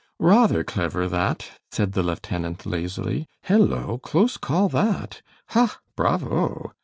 "Rather 0.17 0.63
clever, 0.63 1.07
that," 1.07 1.59
said 1.69 1.91
the 1.91 2.01
lieutenant, 2.01 2.65
lazily. 2.65 3.27
"Hello! 3.43 3.99
close 3.99 4.35
call, 4.35 4.67
that; 4.69 5.21
ha! 5.49 5.79
bravo!" 5.95 6.73